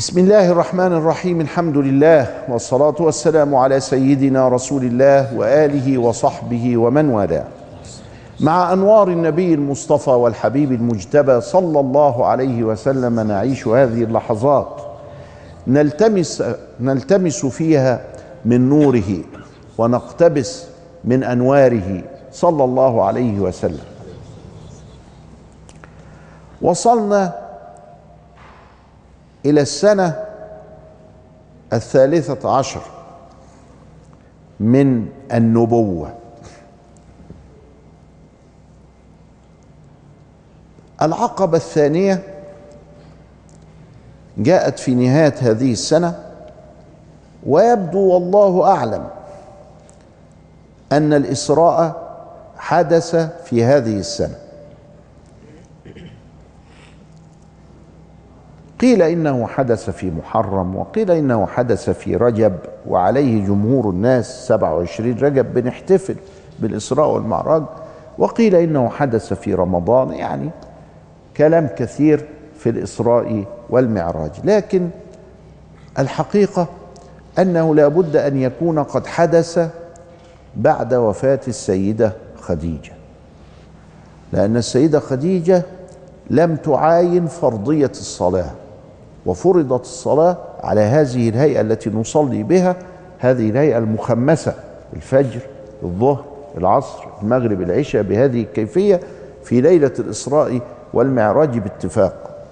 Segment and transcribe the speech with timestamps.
[0.00, 7.08] بسم الله الرحمن الرحيم الحمد لله والصلاة والسلام على سيدنا رسول الله وآله وصحبه ومن
[7.08, 7.44] والاه
[8.40, 14.80] مع أنوار النبي المصطفى والحبيب المجتبى صلى الله عليه وسلم نعيش هذه اللحظات
[15.66, 16.42] نلتمس
[16.80, 18.00] نلتمس فيها
[18.44, 19.18] من نوره
[19.78, 20.64] ونقتبس
[21.04, 23.84] من أنواره صلى الله عليه وسلم
[26.62, 27.49] وصلنا
[29.46, 30.24] إلى السنة
[31.72, 32.80] الثالثة عشر
[34.60, 36.12] من النبوة.
[41.02, 42.22] العقبة الثانية
[44.38, 46.18] جاءت في نهاية هذه السنة
[47.46, 49.08] ويبدو والله أعلم
[50.92, 52.10] أن الإسراء
[52.56, 54.49] حدث في هذه السنة.
[58.80, 62.52] قيل إنه حدث في محرم وقيل إنه حدث في رجب
[62.88, 66.16] وعليه جمهور الناس 27 رجب بنحتفل
[66.58, 67.62] بالإسراء والمعراج
[68.18, 70.50] وقيل إنه حدث في رمضان يعني
[71.36, 72.24] كلام كثير
[72.58, 74.30] في الإسراء والمعراج.
[74.44, 74.88] لكن
[75.98, 76.66] الحقيقة
[77.38, 79.68] أنه لا بد أن يكون قد حدث
[80.56, 82.92] بعد وفاة السيدة خديجة
[84.32, 85.62] لأن السيدة خديجة
[86.30, 88.50] لم تعاين فرضية الصلاة.
[89.26, 92.76] وفرضت الصلاة على هذه الهيئة التي نصلي بها
[93.18, 94.54] هذه الهيئة المخمسة
[94.96, 95.40] الفجر
[95.82, 96.24] الظهر
[96.56, 99.00] العصر المغرب العشاء بهذه الكيفية
[99.44, 100.60] في ليلة الإسراء
[100.94, 102.46] والمعراج باتفاق.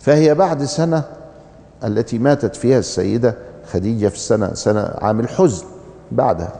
[0.00, 1.04] فهي بعد سنة
[1.84, 3.34] التي ماتت فيها السيدة
[3.72, 5.66] خديجة في السنة سنة عام الحزن
[6.12, 6.52] بعدها.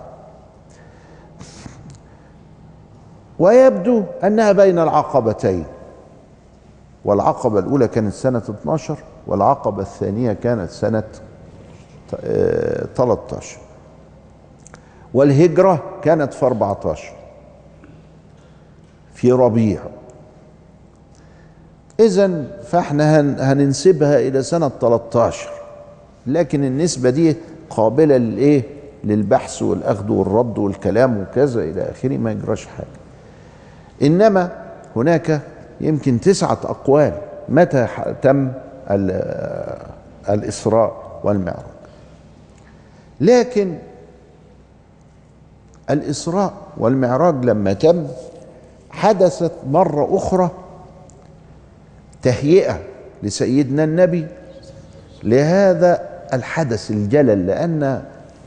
[3.38, 5.64] ويبدو أنها بين العقبتين.
[7.04, 11.02] والعقبة الأولى كانت سنة 12 والعقبة الثانية كانت سنة
[12.94, 13.58] 13
[15.14, 17.12] والهجرة كانت في 14
[19.14, 19.80] في ربيع.
[22.00, 23.20] إذا فإحنا
[23.52, 25.50] هننسبها إلى سنة 13
[26.26, 27.36] لكن النسبة دي
[27.70, 28.62] قابلة للإيه؟
[29.04, 32.86] للبحث والأخذ والرد والكلام وكذا إلى آخره ما يجراش حاجة.
[34.02, 34.50] إنما
[34.96, 35.40] هناك
[35.82, 37.12] يمكن تسعة أقوال
[37.48, 37.86] متى
[38.22, 38.52] تم
[40.28, 41.64] الإسراء والمعراج.
[43.20, 43.78] لكن
[45.90, 48.06] الإسراء والمعراج لما تم
[48.90, 50.50] حدثت مرة أخرى
[52.22, 52.80] تهيئة
[53.22, 54.26] لسيدنا النبي
[55.22, 58.02] لهذا الحدث الجلل لأن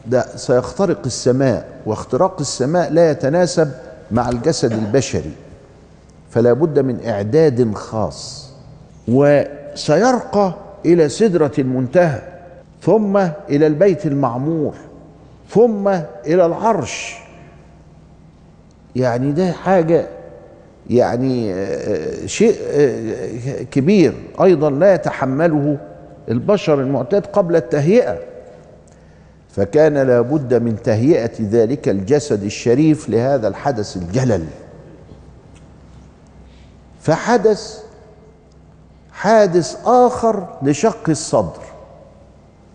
[0.07, 3.71] ده سيخترق السماء واختراق السماء لا يتناسب
[4.11, 5.31] مع الجسد البشري.
[6.35, 8.49] فلا بد من إعداد خاص
[9.07, 10.53] وسيرقى
[10.85, 12.21] إلى سدرة المنتهى
[12.81, 13.17] ثم
[13.49, 14.73] إلى البيت المعمور
[15.49, 15.87] ثم
[16.25, 17.17] إلى العرش.
[18.95, 20.07] يعني ده حاجة
[20.89, 21.55] يعني
[22.27, 22.55] شيء
[23.71, 25.77] كبير أيضا لا يتحمله
[26.29, 28.17] البشر المعتاد قبل التهيئة.
[29.49, 34.45] فكان لابد من تهيئة ذلك الجسد الشريف لهذا الحدث الجلل.
[37.05, 37.83] فحدث
[39.11, 41.61] حادث آخر لشق الصدر.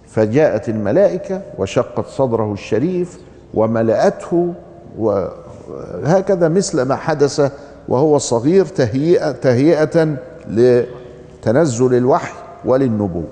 [0.09, 3.19] فجاءت الملائكة وشقت صدره الشريف
[3.55, 4.55] وملأته
[4.99, 7.53] وهكذا مثل ما حدث
[7.89, 10.17] وهو صغير تهيئة تهيئة
[10.49, 12.33] لتنزل الوحي
[12.65, 13.25] وللنبوة.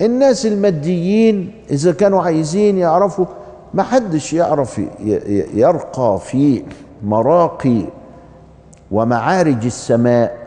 [0.00, 3.26] الناس الماديين إذا كانوا عايزين يعرفوا
[3.74, 4.80] ما حدش يعرف
[5.54, 6.62] يرقى في
[7.02, 7.82] مراقي
[8.90, 10.46] ومعارج السماء.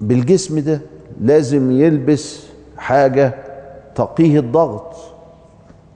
[0.00, 0.80] بالجسم ده
[1.20, 2.46] لازم يلبس
[2.76, 3.34] حاجة
[3.94, 4.94] تقيه الضغط.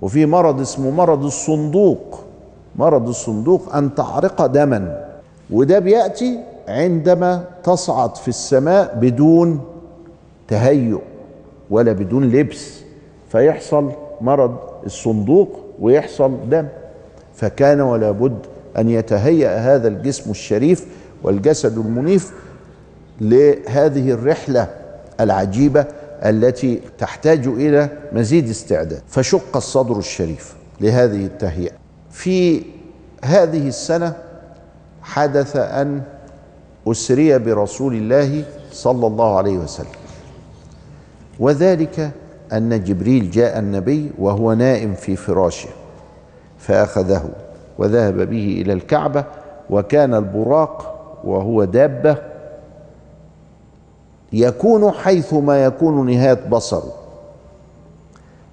[0.03, 2.21] وفي مرض اسمه مرض الصندوق.
[2.77, 5.09] مرض الصندوق أن تعرق دما.
[5.51, 6.39] وده بيأتي
[6.69, 9.61] عندما تصعد في السماء بدون
[10.49, 11.01] تهيؤ
[11.71, 12.81] ولا بدون لبس.
[13.29, 14.57] فيحصل مرض
[14.87, 15.49] الصندوق
[15.81, 16.67] ويحصل دم.
[17.35, 18.39] فكان ولا بد
[18.79, 20.85] أن يتهيأ هذا الجسم الشريف
[21.23, 22.33] والجسد المنيف
[23.21, 24.69] لهذه الرحلة
[25.21, 25.87] العجيبة
[26.25, 29.03] التي تحتاج إلى مزيد استعداد.
[29.09, 31.73] فشق الصدر الشريف لهذه التهيئة.
[32.11, 32.63] في
[33.25, 34.17] هذه السنة
[35.03, 36.03] حدث أن
[36.87, 39.87] أسري برسول الله صلى الله عليه وسلم.
[41.41, 42.11] وذلك
[42.53, 45.69] أن جبريل جاء النبي وهو نائم في فراشه
[46.59, 47.29] فأخذه.
[47.79, 49.25] وذهب به إلى الكعبة
[49.71, 50.95] وكان البراق
[51.25, 52.17] وهو دابة
[54.33, 56.93] يكون حيثما يكون نهاية بصره.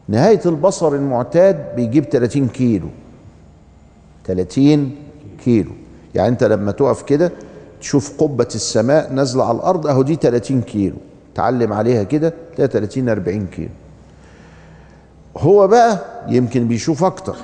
[0.08, 2.88] نهاية البصر المعتاد بيجيب 30 كيلو.
[4.26, 4.96] 30
[5.44, 5.72] كيلو.
[6.16, 7.32] يعني أنت لما تقف كده
[7.82, 10.96] تشوف قبة السماء نازلة على الأرض أهو دي 30 كيلو.
[11.36, 13.70] تعلم عليها كده تلاقي 30 40 كيلو.
[15.38, 17.36] هو بقى يمكن بيشوف أكتر.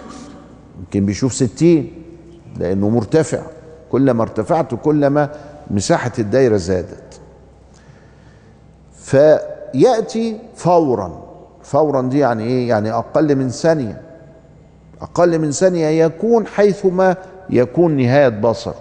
[0.82, 1.88] يمكن بيشوف 60
[2.60, 3.42] لأنه مرتفع.
[3.92, 5.30] كل ما ارتفعت كل ما
[5.72, 7.20] مساحة الدايرة زادت.
[8.96, 11.24] فيأتي فورا.
[11.64, 14.02] فورا دي يعني إيه؟ يعني أقل من ثانية.
[15.02, 17.16] أقل من ثانية يكون حيثما
[17.50, 18.74] يكون نهاية بصر.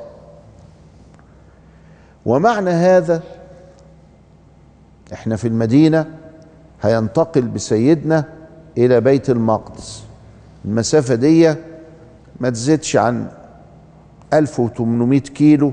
[2.26, 3.22] ومعنى هذا
[5.12, 6.06] إحنا في المدينة
[6.82, 8.24] هينتقل بسيدنا
[8.78, 10.02] إلى بيت المقدس.
[10.64, 11.54] المسافة دي
[12.40, 13.26] ما تزيدش عن
[14.34, 15.72] 1800 كيلو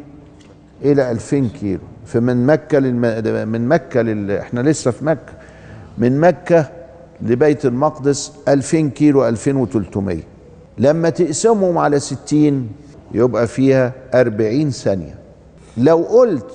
[0.85, 1.79] إلى 2000 كيلو.
[2.05, 3.01] فمن مكة للم...
[3.49, 4.31] من مكة لل...
[4.31, 5.33] إحنا لسه في مكة.
[5.97, 6.69] من مكة
[7.21, 10.17] لبيت المقدس 2000 كيلو 2300
[10.77, 12.69] لما تقسمهم على 60
[13.13, 15.15] يبقى فيها 40 ثانية.
[15.77, 16.51] لو قلت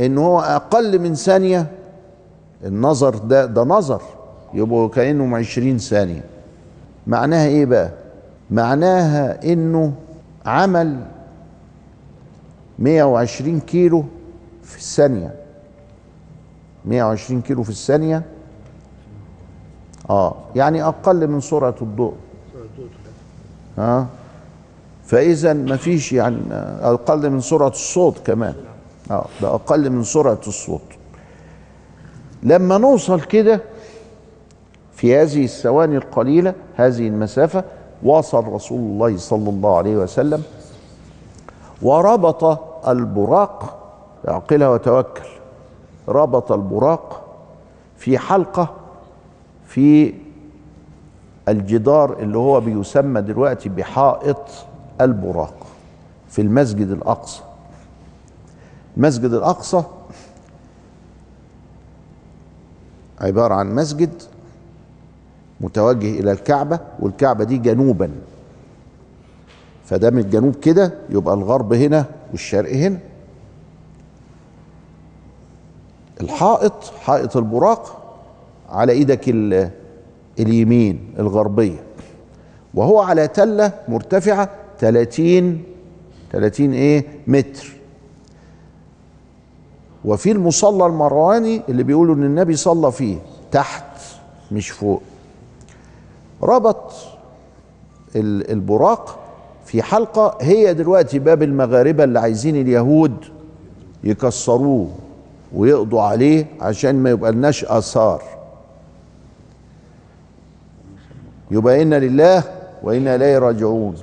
[0.00, 1.66] إن هو أقل من ثانية
[2.64, 4.02] النظر ده ده نظر
[4.54, 6.22] يبقوا كأنهم 20 ثانية.
[7.06, 7.90] معناها إيه بقى؟
[8.52, 9.92] معناها إنه
[10.46, 11.06] عمل
[12.78, 14.04] 120 كيلو
[14.62, 15.34] في الثانية.
[16.84, 18.22] 120 كيلو في الثانية.
[20.10, 22.14] آه يعني أقل من سرعة الضوء.
[23.78, 24.06] آه
[25.04, 26.38] فإذا ما فيش يعني
[26.82, 28.54] أقل من سرعة الصوت كمان.
[29.10, 30.82] آه ده أقل من سرعة الصوت.
[32.42, 33.60] لما نوصل كده
[34.94, 37.64] في هذه الثواني القليلة هذه المسافة
[38.04, 40.42] وصل رسول الله صلى الله عليه وسلم
[41.82, 42.58] وربط
[42.88, 43.78] البراق
[44.28, 45.22] اعقلها وتوكل
[46.08, 47.22] ربط البراق
[47.96, 48.74] في حلقة
[49.66, 50.14] في
[51.48, 54.38] الجدار اللي هو بيسمى دلوقتي بحائط
[55.00, 55.54] البراق
[56.28, 57.42] في المسجد الأقصى.
[58.96, 59.82] المسجد الأقصى
[63.20, 64.22] عبارة عن مسجد
[65.62, 68.10] متوجه إلى الكعبة والكعبة دي جنوبا.
[69.84, 72.98] فده من الجنوب كده يبقى الغرب هنا والشرق هنا.
[76.20, 77.98] الحائط حائط البراق
[78.70, 79.28] على إيدك
[80.38, 81.82] اليمين الغربية.
[82.74, 84.48] وهو على تلة مرتفعة
[84.78, 85.62] 30
[86.32, 87.72] 30 إيه متر.
[90.04, 93.18] وفي المصلى المرواني اللي بيقولوا إن النبي صلى فيه
[93.52, 93.84] تحت
[94.52, 95.02] مش فوق.
[96.42, 96.92] ربط
[98.16, 99.18] البراق
[99.64, 103.14] في حلقة هي دلوقتي باب المغاربة اللي عايزين اليهود
[104.04, 104.88] يكسروه
[105.54, 108.22] ويقضوا عليه عشان ما يبقى لناش آثار.
[111.50, 112.42] يبقى إنا لله
[112.82, 113.94] وإنا إليه راجعون.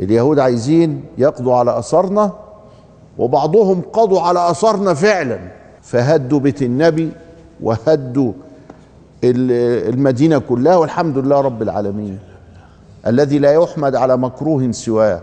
[0.00, 2.32] اليهود عايزين يقضوا على أثارنا
[3.18, 5.38] وبعضهم قضوا على أثارنا فعلا.
[5.82, 7.10] فهدوا بيت النبي
[7.62, 8.32] وهدوا
[9.24, 12.18] المدينة كلها والحمد لله رب العالمين.
[13.06, 15.20] الذي لا يحمد على مكروه سواه.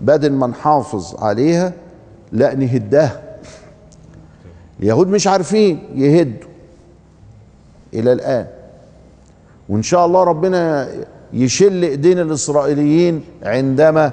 [0.00, 1.72] بدل ما نحافظ عليها
[2.32, 3.22] لا نهدها
[4.80, 6.48] اليهود مش عارفين يهدوا
[7.94, 8.46] إلى الآن.
[9.68, 10.88] وإن شاء الله ربنا
[11.32, 14.12] يشل إيدين الإسرائيليين عندما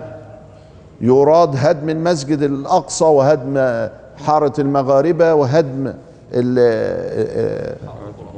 [1.01, 3.87] يراد هدم المسجد الأقصى وهدم
[4.25, 5.93] حارة المغاربة وهدم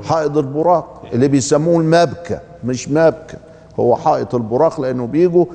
[0.03, 3.37] حائط البراق اللي بيسموه المبكى مش مبكى
[3.79, 5.45] هو حائط البراق لأنه بيجوا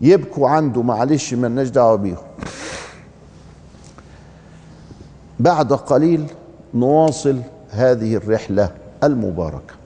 [0.00, 2.16] يبكوا عنده معلش مالناش دعوة بيهم.
[5.40, 6.26] بعد قليل
[6.74, 8.70] نواصل هذه الرحلة
[9.04, 9.81] المباركة.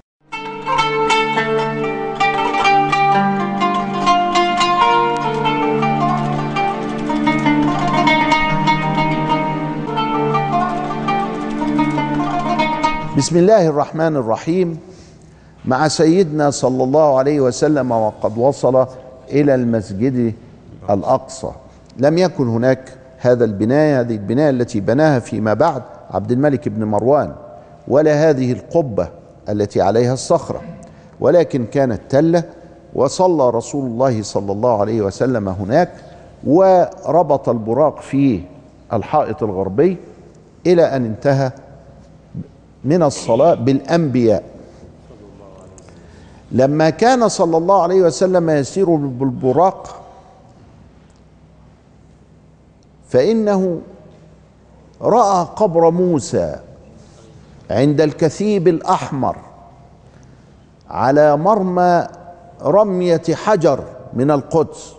[13.17, 14.79] بسم الله الرحمن الرحيم.
[15.65, 18.87] مع سيدنا صلى الله عليه وسلم وقد وصل
[19.31, 20.35] إلى المسجد
[20.91, 21.51] الأقصى.
[21.99, 27.33] لم يكن هناك هذا البنايه هذه البنايه التي بناها فيما بعد عبد الملك بن مروان
[27.89, 29.09] ولا هذه القبة
[29.49, 30.61] التي عليها الصخرة
[31.21, 32.43] ولكن كانت تلة
[32.95, 35.91] وصلى رسول الله صلى الله عليه وسلم هناك
[36.47, 38.41] وربط البراق في
[38.93, 39.97] الحائط الغربي
[40.67, 41.51] إلى أن انتهى
[42.87, 44.43] من الصلاة بالأنبياء.
[46.53, 50.03] لما كان صلى الله عليه وسلم يسير بالبراق
[53.09, 53.81] فإنه
[55.03, 56.57] رأى قبر موسى
[57.71, 59.37] عند الكثيب الأحمر
[60.91, 62.07] على مرمى
[62.63, 64.93] رمية حجر من القدس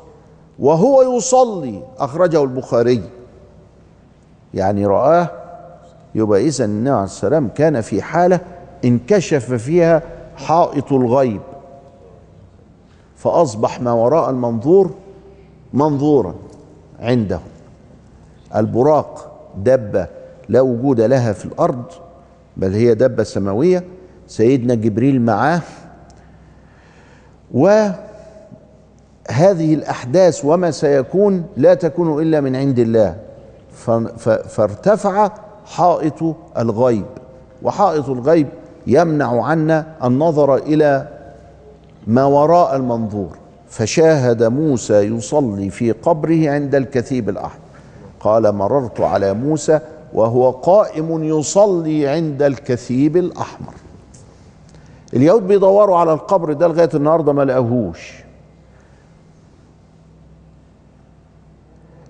[0.60, 3.04] وهو يصلي أخرجه البخاري.
[4.54, 5.30] يعني رآه
[6.18, 8.40] يبقى إذا النبي عليه السلام كان في حالة
[8.86, 10.02] انكشف فيها
[10.36, 11.42] حائط الغيب.
[13.16, 14.92] فأصبح ما وراء المنظور
[15.74, 16.36] منظورا
[17.00, 17.40] عنده.
[18.56, 20.08] البراق دبة
[20.50, 21.84] لا وجود لها في الأرض
[22.58, 23.84] بل هي دبة سماوية.
[24.28, 25.62] سيدنا جبريل معاه.
[27.54, 27.94] وهذه
[29.74, 33.16] الأحداث وما سيكون لا تكون إلا من عند الله.
[34.48, 35.32] فارتفع
[35.68, 37.06] حائط الغيب
[37.64, 38.48] وحائط الغيب
[38.88, 41.08] يمنع عنا النظر إلى
[42.08, 43.38] ما وراء المنظور.
[43.70, 47.60] فشاهد موسى يصلي في قبره عند الكثيب الأحمر
[48.20, 49.80] قال مررت على موسى
[50.14, 53.74] وهو قائم يصلي عند الكثيب الأحمر.
[55.14, 58.14] اليهود بيدوروا على القبر ده لغاية النهاردة ما لقاهوش.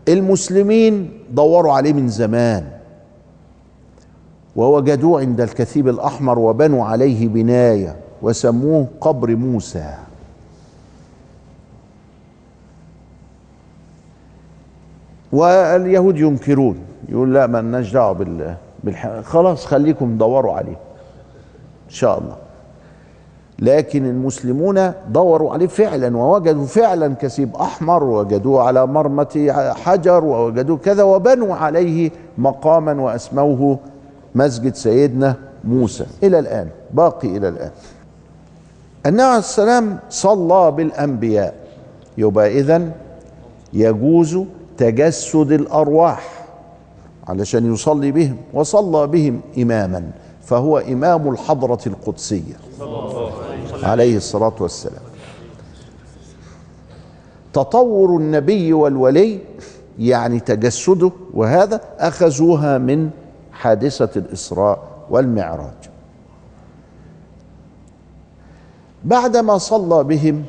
[0.08, 2.77] المسلمين دوروا عليه من زمان.
[4.58, 9.94] ووجدوه عند الكثيب الأحمر وبنوا عليه بناية وسموه قبر موسى
[15.32, 16.78] واليهود ينكرون
[17.10, 18.56] يقول لا ما لناش دعوة بال.
[19.24, 20.78] خلاص خليكم دوروا عليه
[21.86, 22.36] إن شاء الله
[23.60, 29.54] لكن المسلمون دوروا عليه فعلا ووجدوا فعلا كثيب أحمر ووجدوه على مرمة
[29.86, 33.80] حجر ووجدوه كذا وبنوا عليه مقاما وأسموه
[34.38, 37.72] مسجد سيدنا موسى إلى الآن باقي إلى الآن.
[39.06, 41.54] النبي عليه السلام صلى بالأنبياء.
[42.18, 42.92] يبقى اذا
[43.74, 44.40] يجوز
[44.78, 46.46] تجسد الأرواح
[47.28, 50.12] علشان يصلي بهم وصلى بهم إماما
[50.44, 52.58] فهو إمام الحضرة القدسية
[53.84, 55.02] عليه الصلاة والسلام.
[57.54, 59.40] تطور النبي والولي
[60.00, 63.10] يعني تجسده وهذا أخذوها من
[63.58, 65.90] حادثة الإسراء والمعراج.
[69.04, 70.46] بعدما صلى بهم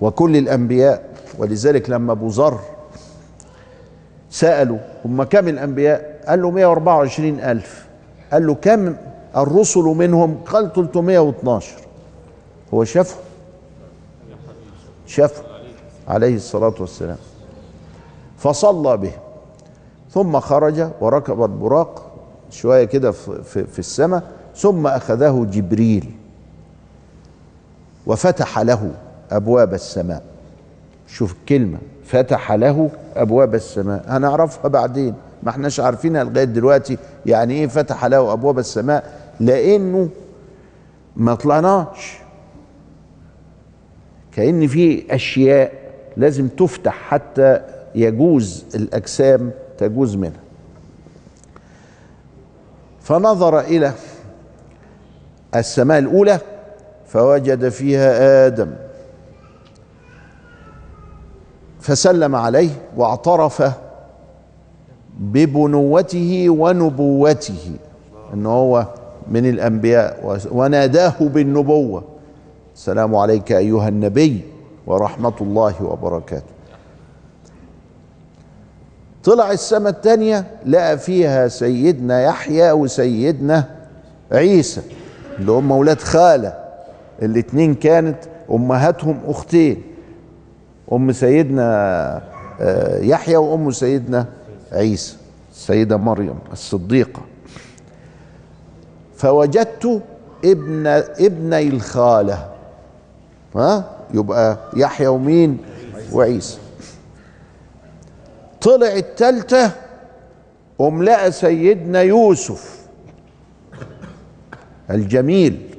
[0.00, 2.60] وكل الأنبياء ولذلك لما أبو ذر
[4.30, 7.86] سألوا هم كم الأنبياء؟ قال له 124 ألف.
[8.32, 8.96] قال له كم
[9.36, 11.76] الرسل منهم؟ قال 312
[12.74, 13.16] هو شافه؟
[15.06, 15.42] شافه.
[16.08, 17.18] عليه الصلاة والسلام.
[18.38, 19.12] فصلى به
[20.10, 22.10] ثم خرج وركب البراق
[22.50, 24.22] شوية كده في, في, السماء
[24.56, 26.10] ثم أخذه جبريل
[28.06, 28.90] وفتح له
[29.30, 30.22] أبواب السماء.
[31.06, 34.04] شوف الكلمة فتح له أبواب السماء.
[34.08, 36.98] هنعرفها بعدين ما احناش عارفينها لغاية دلوقتي.
[37.26, 40.08] يعني إيه فتح له أبواب السماء؟ لأنه
[41.16, 42.18] ما طلعناش.
[44.32, 45.72] كأن في أشياء
[46.16, 47.60] لازم تفتح حتى
[47.94, 49.50] يجوز الأجسام
[49.80, 50.40] تجوز منها.
[53.00, 53.92] فنظر إلى
[55.54, 56.38] السماء الأولى
[57.06, 58.70] فوجد فيها آدم.
[61.80, 63.62] فسلم عليه واعترف
[65.18, 67.76] ببنوته ونبوته
[68.34, 68.86] إن هو
[69.28, 72.04] من الأنبياء وناداه بالنبوة.
[72.74, 74.40] السلام عليك أيها النبي
[74.86, 76.59] ورحمة الله وبركاته.
[79.24, 83.64] طلع السماء الثانية لقى فيها سيدنا يحيى وسيدنا
[84.32, 84.80] عيسى
[85.38, 86.54] اللي هم أولاد خالة.
[87.22, 88.16] الاتنين كانت
[88.50, 89.82] أمهاتهم أختين
[90.92, 92.22] أم سيدنا
[93.00, 94.26] يحيى وأم سيدنا
[94.72, 95.16] عيسى
[95.52, 97.22] السيده مريم الصديقة.
[99.16, 100.02] فوجدت
[100.44, 100.86] ابن
[101.20, 102.48] ابني الخالة
[103.56, 103.84] ها؟
[104.14, 105.58] يبقى يحيى ومين؟
[106.12, 106.58] وعيسى.
[108.60, 109.70] طلع التالتة
[110.78, 112.80] قم لقى سيدنا يوسف
[114.90, 115.74] الجميل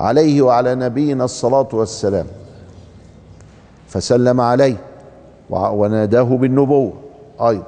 [0.00, 2.26] عليه وعلى نبينا الصلاة والسلام
[3.88, 4.76] فسلم عليه
[5.50, 6.92] وناداه بالنبوة
[7.40, 7.66] أيضا.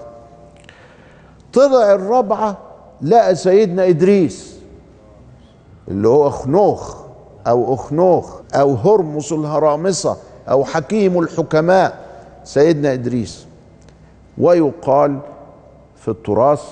[1.53, 2.59] طلع الرابعة
[3.03, 4.55] لقى سيدنا إدريس
[5.89, 6.97] اللي هو أخنوخ
[7.47, 10.17] أو أخنوخ أو هرمس الهرامصة
[10.51, 12.04] أو حكيم الحكماء
[12.45, 13.47] سيدنا إدريس.
[14.39, 15.21] ويقال
[15.97, 16.63] في التراث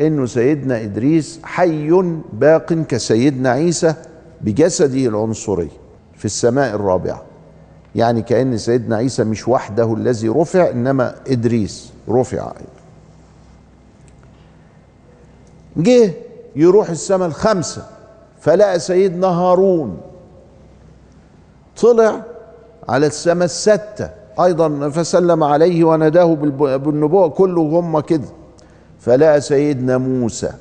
[0.00, 1.90] إنه سيدنا إدريس حي
[2.32, 3.94] باق كسيدنا عيسى
[4.40, 5.70] بجسده العنصري
[6.16, 7.22] في السماء الرابعة.
[7.94, 12.52] يعني كأن سيدنا عيسى مش وحده الذي رفع إنما إدريس رفع.
[15.76, 16.12] جه
[16.56, 17.86] يروح السماء الخمسة
[18.40, 20.00] فلقى سيدنا هارون.
[21.82, 22.22] طلع
[22.88, 24.10] على السماء الستة.
[24.40, 26.34] أيضا فسلم عليه وناداه
[26.76, 28.28] بالنبوة كله هم كده
[29.00, 30.52] فلقى سيدنا موسى.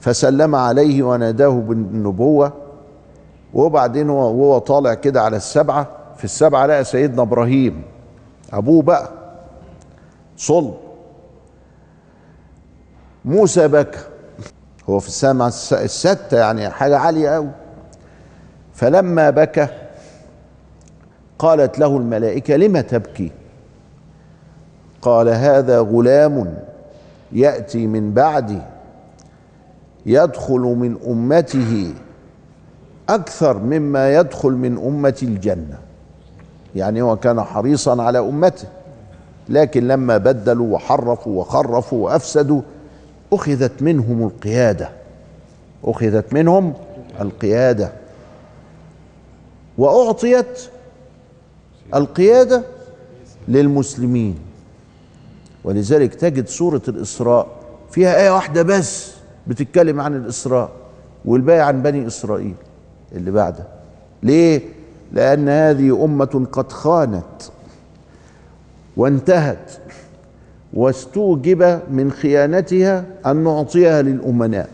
[0.00, 2.52] فسلم عليه وناداه بالنبوة.
[3.54, 5.86] وبعدين وهو طالع كده على السبعة.
[6.16, 7.82] في السبعة لقى سيدنا إبراهيم
[8.52, 9.08] أبوه بقى
[10.36, 10.74] صلب.
[13.24, 13.98] موسى بكى.
[14.88, 17.50] هو في السماء الستة يعني حاجة عالية أوي.
[18.74, 19.68] فلما بكى
[21.42, 23.30] قالت له الملائكة لم تبكي؟
[25.02, 26.54] قال هذا غلام
[27.32, 28.58] يأتي من بعدي
[30.06, 31.94] يدخل من أمته
[33.08, 35.78] أكثر مما يدخل من أمة الجنة.
[36.76, 38.68] يعني هو كان حريصا على أمته
[39.48, 42.62] لكن لما بدلوا وحرفوا وخرفوا وأفسدوا
[43.32, 44.88] أخذت منهم القيادة
[45.84, 46.74] أخذت منهم
[47.20, 47.92] القيادة
[49.78, 50.60] وأعطيت
[51.94, 52.62] القيادة
[53.48, 54.38] للمسلمين.
[55.64, 57.46] ولذلك تجد سورة الإسراء
[57.90, 59.12] فيها آية واحدة بس
[59.46, 60.70] بتتكلم عن الإسراء
[61.24, 62.54] والباقي عن بني إسرائيل
[63.12, 63.64] اللي بعده
[64.22, 64.60] ليه؟
[65.12, 67.42] لأن هذه أمة قد خانت
[68.96, 69.72] وانتهت
[70.74, 74.68] واستوجب من خيانتها أن نعطيها للأمناء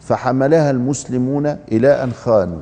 [0.00, 2.60] فحملها المسلمون إلى أن خانوا.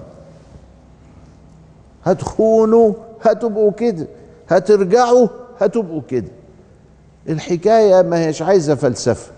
[2.05, 4.07] هتخونوا هتبقوا كده
[4.49, 5.29] هترجعوا
[5.61, 6.29] هتبقوا كده.
[7.29, 9.33] الحكاية ما هيش عايزة فلسفة.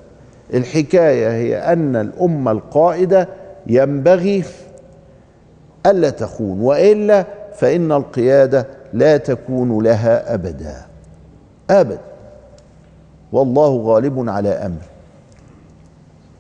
[0.55, 3.29] الحكاية هي أن الأمة القائدة
[3.67, 4.45] ينبغي
[5.87, 7.25] ألا تخون وإلا
[7.57, 10.77] فإن القيادة لا تكون لها أبدا.
[11.71, 11.99] أبدا.
[13.33, 14.83] والله غالب على أمر.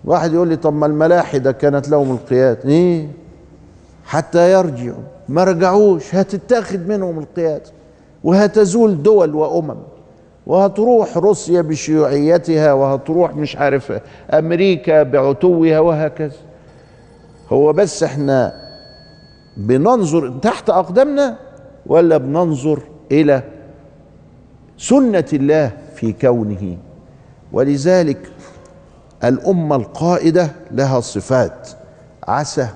[0.05, 2.69] واحد يقول لي طب ما الملاحدة كانت لهم القيادة.
[2.71, 3.09] إيه؟
[4.13, 5.03] حتى يرجعوا.
[5.29, 7.71] ما رجعوش هتتاخد منهم القيادة
[8.25, 9.77] وهتزول دول وأمم
[10.47, 13.93] وهتروح روسيا بشيوعيتها وهتروح مش عارف
[14.31, 16.37] أمريكا بعتوها وهكذا.
[17.49, 18.53] هو بس إحنا
[19.57, 21.37] بننظر تحت أقدامنا
[21.87, 23.43] ولا بننظر إلى
[24.79, 26.77] سنة الله في كونه؟
[27.53, 28.31] ولذلك
[29.25, 31.69] الأمة القائدة لها صفات.
[32.29, 32.69] عسى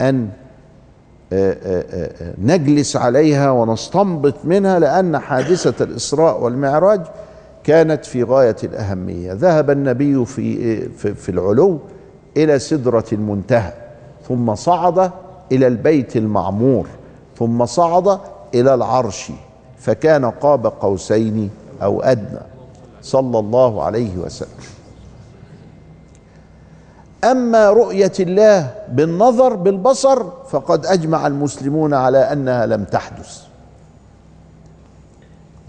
[0.00, 0.28] أن
[2.38, 7.00] نجلس عليها ونستنبط منها لأن حادثة الإسراء والمعراج
[7.64, 9.32] كانت في غاية الأهمية.
[9.32, 11.78] ذهب النبي في, في, العلو
[12.36, 13.72] إلى سدرة المنتهى
[14.28, 15.10] ثم صعد
[15.52, 16.86] إلى البيت المعمور
[17.38, 18.18] ثم صعد
[18.54, 19.30] إلى العرش
[19.78, 21.50] فكان قاب قوسين
[21.82, 22.40] أو أدنى.
[23.02, 24.48] صلى الله عليه وسلم.
[27.24, 33.42] أما رؤية الله بالنظر بالبصر فقد أجمع المسلمون على أنها لم تحدث.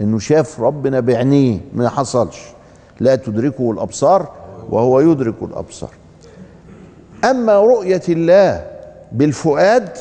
[0.00, 2.42] إنه شاف ربنا بعينيه ما حصلش.
[3.00, 4.30] لا تدركه الأبصار
[4.70, 5.90] وهو يدرك الأبصار.
[7.24, 8.66] أما رؤية الله
[9.12, 9.98] بالفؤاد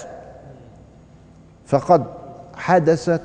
[1.65, 2.03] فقد
[2.55, 3.21] حدثت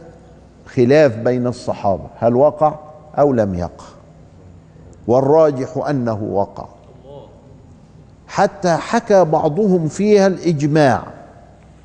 [0.66, 2.74] خلاف بين الصحابة هل وقع
[3.18, 3.84] أو لم يقع.
[5.06, 6.75] والراجح أنه وقع.
[8.28, 11.02] حتى حكى بعضهم فيها الإجماع.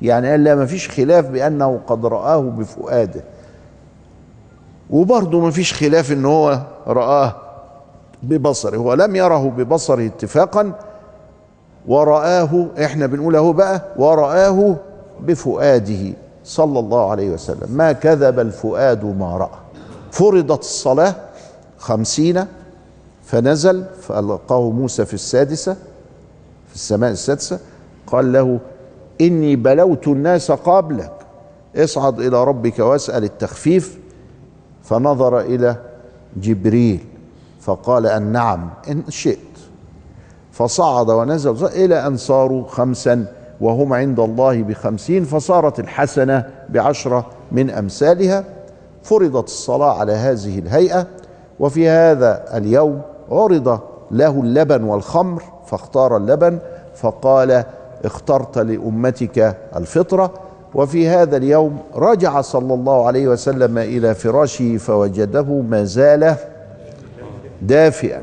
[0.02, 3.24] يعني قال لا ما فيش خلاف بأنه قد رآه بفؤاده.
[4.90, 7.34] وبرضه ما فيش خلاف إن هو رآه
[8.22, 8.76] ببصره.
[8.76, 10.72] هو لم يره ببصره اتفاقا
[11.86, 14.76] ورآه إحنا بنقول أهو بقى ورآه
[15.20, 16.12] بفؤاده
[16.44, 17.70] صلى الله عليه وسلم.
[17.70, 19.58] ما كذب الفؤاد ما رأى.
[20.10, 21.14] فرضت الصلاة
[21.78, 22.44] خمسين
[23.24, 25.76] فنزل فألقاه موسى في السادسة
[26.72, 27.58] في السماء السادسة
[28.06, 28.58] قال له
[29.20, 31.12] إني بلوت الناس قبلك
[31.76, 33.98] اصعد إلى ربك واسأل التخفيف.
[34.82, 35.76] فنظر إلى
[36.36, 37.04] جبريل
[37.60, 39.38] فقال أن نعم إن شئت.
[40.52, 43.26] فصعد ونزل إلى أن صاروا خمسا
[43.60, 48.44] وهم عند الله بخمسين فصارت الحسنة بعشرة من أمثالها.
[49.02, 51.06] فرضت الصلاة على هذه الهيئة
[51.60, 53.80] وفي هذا اليوم عرض
[54.10, 55.42] له اللبن والخمر.
[55.72, 56.58] فاختار اللبن
[56.94, 57.64] فقال
[58.04, 60.32] اخترت لأمتك الفطرة.
[60.74, 66.34] وفي هذا اليوم رجع صلى الله عليه وسلم إلى فراشه فوجده ما زال
[67.62, 68.22] دافئا.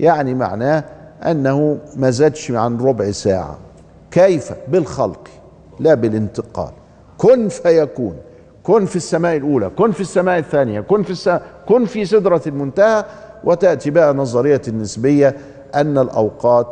[0.00, 0.84] يعني معناه
[1.22, 3.58] أنه ما زادش عن ربع ساعة.
[4.10, 5.28] كيف؟ بالخلق
[5.80, 6.70] لا بالانتقال.
[7.18, 8.16] كن فيكون.
[8.62, 13.04] كن في السماء الأولى كن في السماء الثانية كن في السماء كن في سدرة المنتهى
[13.44, 15.36] وتأتي بقى نظرية النسبية
[15.74, 16.66] أن الأوقات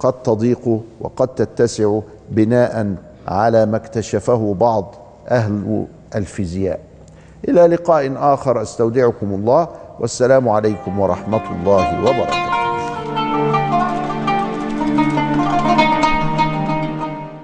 [0.00, 2.94] قد تضيق وقد تتسع بناء
[3.28, 4.94] على ما اكتشفه بعض
[5.28, 6.80] أهل الفيزياء.
[7.48, 9.68] إلى لقاء آخر أستودعكم الله
[10.00, 12.47] والسلام عليكم ورحمة الله وبركاته.